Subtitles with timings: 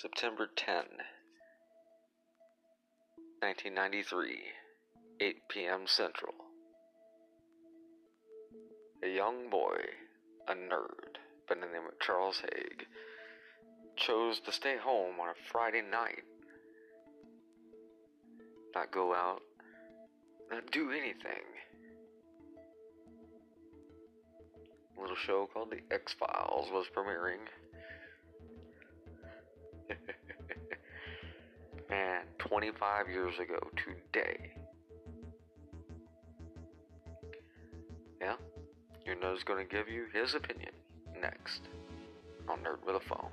[0.00, 0.76] September 10,
[3.40, 4.38] 1993,
[5.20, 5.80] 8 p.m.
[5.86, 6.34] Central.
[9.02, 9.74] A young boy,
[10.46, 12.86] a nerd by the name of Charles Haig,
[13.96, 16.22] chose to stay home on a Friday night.
[18.76, 19.42] Not go out,
[20.48, 21.42] not do anything.
[24.96, 27.48] A little show called The X Files was premiering.
[32.48, 34.52] 25 years ago today.
[38.20, 38.36] Yeah,
[39.04, 40.72] your nose gonna give you his opinion
[41.20, 41.60] next
[42.48, 43.30] on Nerd with a Phone.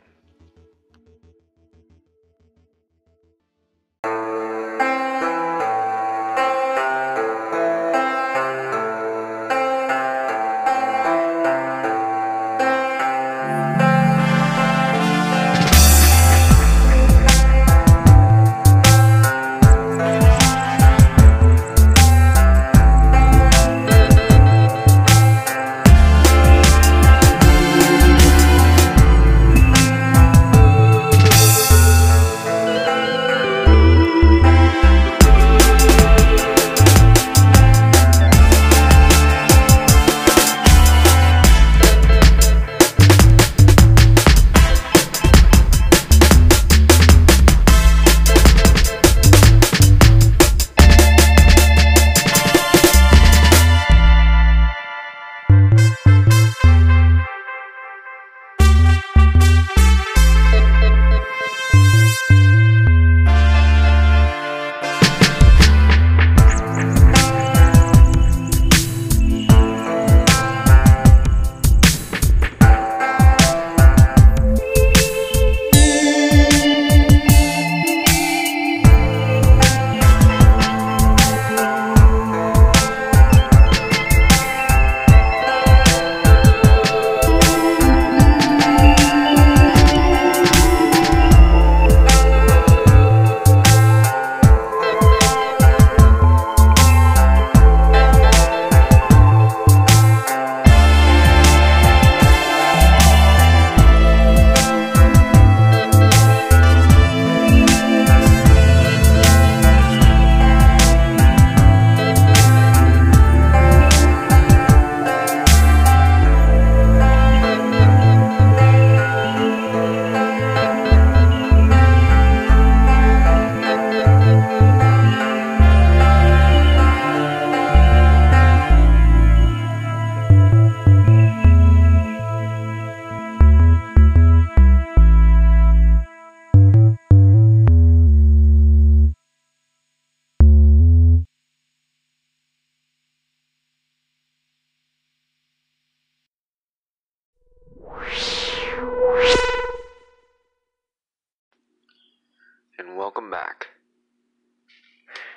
[153.16, 153.68] Welcome back.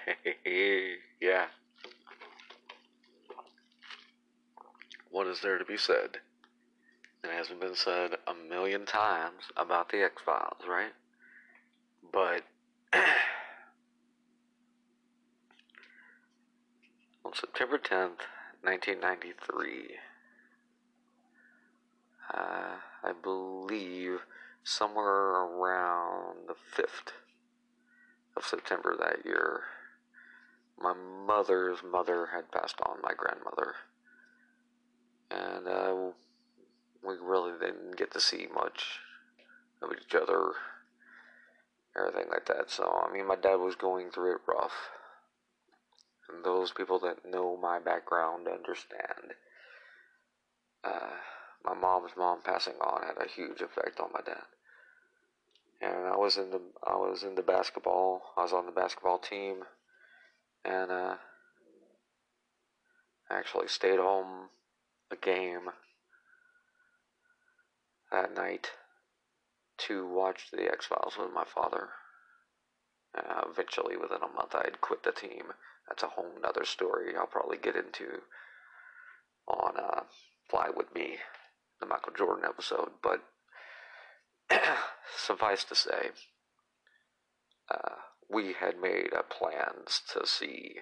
[1.21, 1.47] yeah.
[5.11, 6.19] What is there to be said?
[7.23, 10.93] It hasn't been said a million times about the X Files, right?
[12.13, 12.43] But
[17.25, 18.23] on September 10th,
[18.63, 19.97] 1993,
[22.35, 24.21] uh, I believe
[24.65, 27.13] somewhere around the 5th
[28.39, 29.63] of September that year,
[30.81, 33.75] my mother's mother had passed on, my grandmother.
[35.31, 36.13] And uh,
[37.05, 39.01] we really didn't get to see much
[39.83, 40.53] of each other,
[41.97, 42.71] everything like that.
[42.71, 44.73] So, I mean, my dad was going through it rough.
[46.29, 49.35] And those people that know my background understand.
[50.85, 51.17] Uh,
[51.65, 54.45] my mom's mom passing on had a huge effect on my dad
[55.81, 58.23] and I was in the I was in the basketball.
[58.37, 59.65] I was on the basketball team,
[60.65, 61.17] and uh,
[63.31, 64.49] I actually stayed home
[65.11, 65.71] a game
[68.11, 68.71] that night
[69.79, 71.89] to watch the X Files with my father.
[73.17, 75.45] Uh, eventually, within a month, I had quit the team.
[75.89, 78.21] That's a whole nother story I'll probably get into
[79.47, 80.03] on uh,
[80.51, 81.17] Fly With Me,
[81.81, 82.91] the Michael Jordan episode.
[83.03, 83.23] But
[85.17, 86.11] suffice to say,
[87.71, 87.97] uh,
[88.31, 90.77] we had made uh, plans to see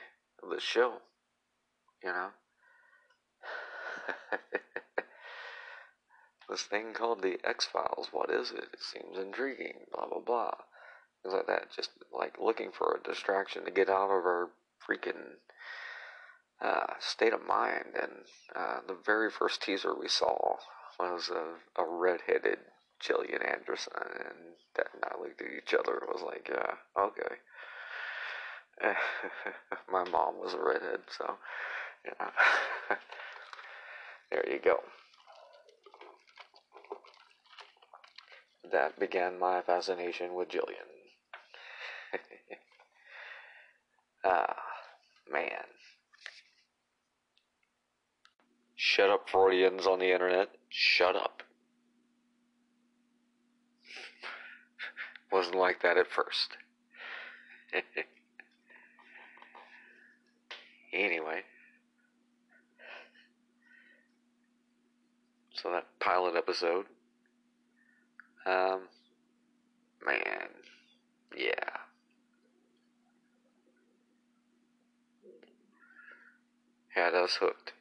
[0.49, 0.95] the show,
[2.03, 2.29] you know.
[6.49, 8.09] this thing called the X Files.
[8.13, 8.69] What is it?
[8.73, 9.87] It seems intriguing.
[9.93, 10.55] Blah blah blah.
[11.23, 11.73] Things like that.
[11.75, 14.51] Just like looking for a distraction to get out of our
[14.89, 15.39] freaking
[16.61, 17.95] uh, state of mind.
[18.01, 18.13] And
[18.55, 20.57] uh, the very first teaser we saw
[20.99, 22.59] was a, a redheaded
[23.01, 27.37] Gillian Anderson, and I looked at each other and was like, yeah, okay.
[29.91, 31.37] My mom was a redhead, so
[32.05, 32.31] yeah.
[34.31, 34.81] there you go.
[38.73, 40.87] That began my fascination with Gillian.
[44.25, 44.57] ah,
[45.31, 45.51] man.
[48.75, 50.51] Shut up, Freudians on the internet.
[50.69, 51.43] Shut up.
[55.37, 56.57] Wasn't like that at first.
[60.95, 61.43] anyway.
[65.53, 66.87] So that pilot episode.
[68.47, 68.89] Um,
[70.07, 70.49] man,
[71.37, 71.53] yeah.
[76.95, 77.75] Had us hooked.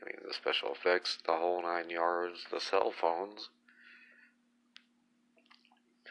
[0.00, 3.48] I mean, the special effects, the whole nine yards, the cell phones.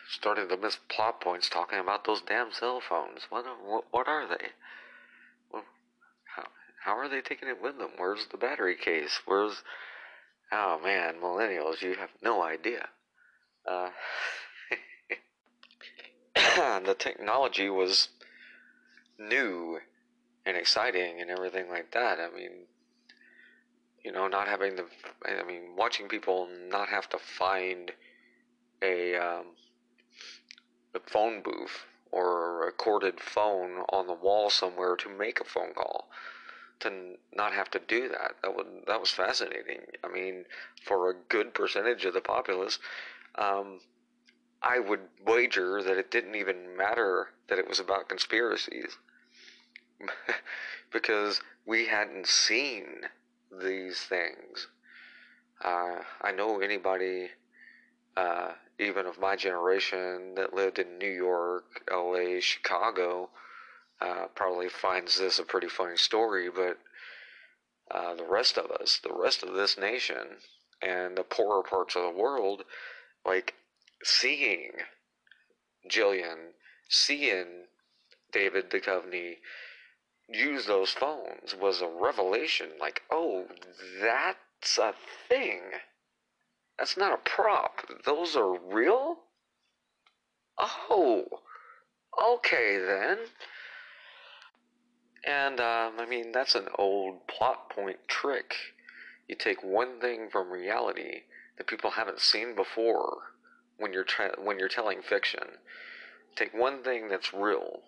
[0.09, 3.27] Starting to miss plot points talking about those damn cell phones.
[3.29, 4.49] What, what, what are they?
[6.35, 6.43] How,
[6.83, 7.91] how are they taking it with them?
[7.95, 9.21] Where's the battery case?
[9.25, 9.63] Where's.
[10.51, 12.89] Oh man, millennials, you have no idea.
[13.65, 13.89] Uh,
[16.85, 18.09] the technology was
[19.17, 19.79] new
[20.45, 22.19] and exciting and everything like that.
[22.19, 22.65] I mean,
[24.03, 24.85] you know, not having the,
[25.25, 27.91] I mean, watching people not have to find
[28.81, 29.45] a, um,
[30.95, 35.73] a phone booth or a recorded phone on the wall somewhere to make a phone
[35.73, 36.09] call.
[36.81, 39.81] To not have to do that, that would that was fascinating.
[40.01, 40.45] I mean,
[40.81, 42.79] for a good percentage of the populace,
[43.35, 43.81] um,
[44.61, 48.97] I would wager that it didn't even matter that it was about conspiracies
[50.93, 53.09] because we hadn't seen
[53.51, 54.67] these things.
[55.63, 57.29] Uh, I know anybody,
[58.15, 63.29] uh, even of my generation, that lived in New York, LA, Chicago,
[64.01, 66.77] uh, probably finds this a pretty funny story, but
[67.91, 70.37] uh, the rest of us, the rest of this nation,
[70.81, 72.63] and the poorer parts of the world,
[73.25, 73.55] like
[74.03, 74.71] seeing
[75.87, 76.53] Gillian,
[76.87, 77.65] seeing
[78.31, 79.37] David Duchovny,
[80.31, 82.69] use those phones was a revelation.
[82.79, 83.45] Like, oh,
[84.01, 84.93] that's a
[85.27, 85.61] thing.
[86.77, 87.81] That's not a prop.
[88.05, 89.17] Those are real?
[90.57, 91.25] Oh,
[92.33, 93.17] okay then.
[95.25, 98.55] And, um, I mean, that's an old plot point trick.
[99.27, 101.23] You take one thing from reality
[101.57, 103.17] that people haven't seen before
[103.77, 105.43] when you're tra- when you're telling fiction.
[106.35, 107.81] Take one thing that's real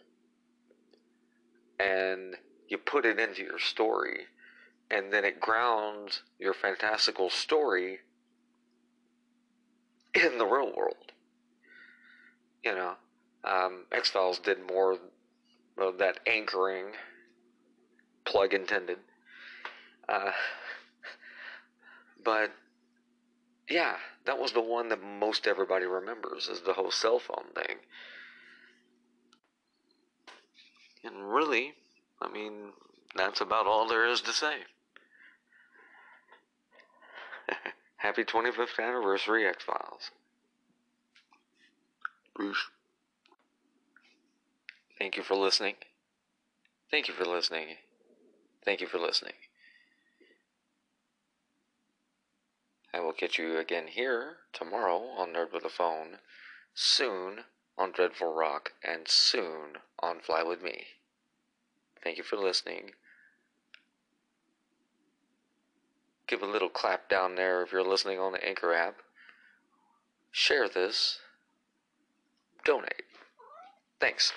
[1.81, 2.35] and
[2.67, 4.21] you put it into your story,
[4.89, 7.99] and then it grounds your fantastical story
[10.13, 11.11] in the real world.
[12.63, 12.93] You know,
[13.43, 14.97] um, X Files did more
[15.77, 16.91] of that anchoring,
[18.25, 18.99] plug intended.
[20.07, 20.31] Uh,
[22.23, 22.51] but
[23.69, 23.95] yeah,
[24.25, 27.77] that was the one that most everybody remembers is the whole cell phone thing.
[31.03, 31.73] And really,
[32.21, 32.73] I mean,
[33.15, 34.57] that's about all there is to say.
[37.97, 40.11] Happy 25th anniversary, X Files.
[42.35, 42.67] Bruce.
[44.97, 45.75] Thank you for listening.
[46.89, 47.77] Thank you for listening.
[48.63, 49.33] Thank you for listening.
[52.93, 56.17] I will catch you again here tomorrow on Nerd with a Phone,
[56.73, 57.45] soon
[57.81, 60.85] on Dreadful Rock, and soon on Fly With Me.
[62.03, 62.91] Thank you for listening.
[66.27, 68.97] Give a little clap down there if you're listening on the Anchor app.
[70.31, 71.17] Share this.
[72.63, 73.03] Donate.
[73.99, 74.31] Thanks.